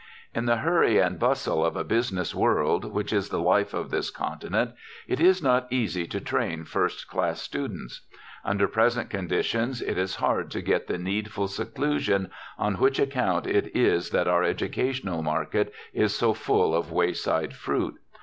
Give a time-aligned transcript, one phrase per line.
[0.33, 4.09] In the hurry and bustle of a business world, which is the life of this
[4.09, 4.71] continent,
[5.07, 8.01] it is not easy to train first class students.
[8.43, 13.75] Under present conditions it is hard to get the needful seclusion, on which account it
[13.77, 17.99] is that our educational market is so full of wayside fruit.